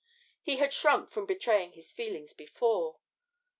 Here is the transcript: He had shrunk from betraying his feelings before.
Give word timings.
He 0.41 0.55
had 0.57 0.73
shrunk 0.73 1.09
from 1.11 1.27
betraying 1.27 1.73
his 1.73 1.91
feelings 1.91 2.33
before. 2.33 2.97